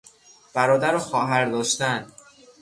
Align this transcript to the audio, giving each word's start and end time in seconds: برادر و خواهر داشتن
برادر 0.53 0.95
و 0.95 0.99
خواهر 0.99 1.45
داشتن 1.45 2.07